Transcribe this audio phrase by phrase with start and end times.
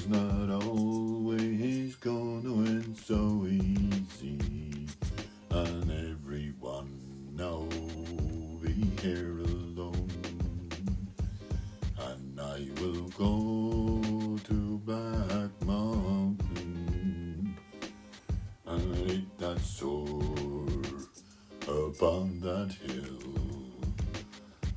[0.00, 4.86] is not always gonna win so easy,
[5.50, 6.90] and everyone
[7.36, 7.68] know
[8.62, 8.72] be
[9.02, 10.08] here alone,
[11.98, 17.56] and I will go to Black Mountain
[18.66, 20.22] and eat that soul
[21.68, 23.34] upon that hill,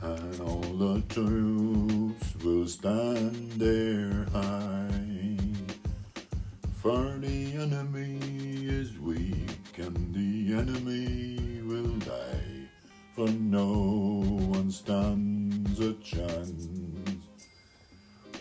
[0.00, 4.71] and all the troops will stand there high.
[7.62, 8.18] Enemy
[8.66, 12.66] is weak and the enemy will die.
[13.14, 16.66] For no one stands a chance.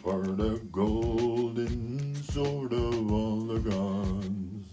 [0.01, 4.65] For the golden sword of all the gods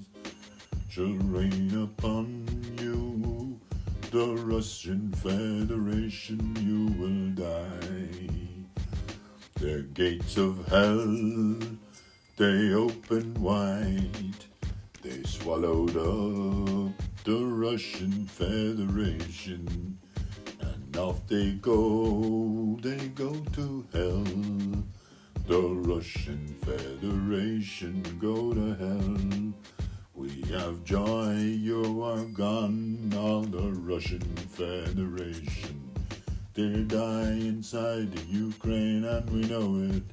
[0.88, 2.46] shall rain upon
[2.80, 3.60] you.
[4.10, 8.64] The Russian Federation, you will die.
[9.56, 11.78] The gates of hell,
[12.38, 14.44] they open wide.
[15.02, 16.92] They swallowed up
[17.24, 19.98] the Russian Federation.
[20.60, 24.84] And off they go, they go to hell.
[25.48, 29.52] The Russian Federation go to hell.
[30.14, 34.22] We have joy, you are gone, all the Russian
[34.54, 35.90] Federation.
[36.54, 40.04] They die inside the Ukraine, and we know it.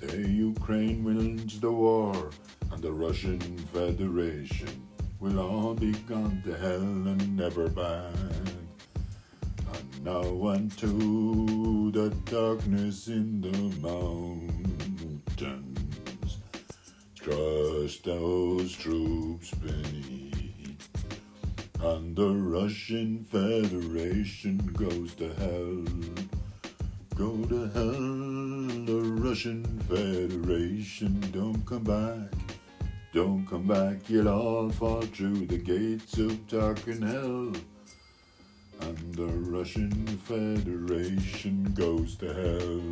[0.00, 2.30] The Ukraine wins the war,
[2.72, 3.40] and the Russian
[3.72, 4.86] Federation
[5.20, 8.14] will all be gone to hell and never back.
[9.74, 14.70] And now unto the darkness in the mountains.
[17.14, 20.88] Trust those troops beneath.
[21.80, 25.84] And the Russian Federation goes to hell.
[27.16, 28.29] Go to hell,
[29.30, 31.20] Russian Federation.
[31.30, 32.32] Don't come back.
[33.14, 37.52] Don't come back, you'll all fall through the gates of dark and hell.
[38.80, 39.92] And the Russian
[40.26, 42.82] Federation goes to hell.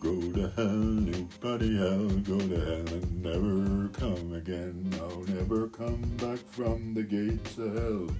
[0.00, 4.92] Go to hell, you bloody hell, go to hell and never come again.
[4.98, 8.16] No, never come back from the gates of hell.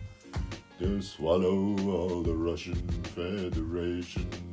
[0.78, 2.86] They'll swallow all the Russian
[3.16, 4.49] Federation.